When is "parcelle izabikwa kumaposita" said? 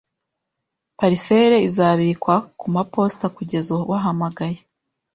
0.97-3.27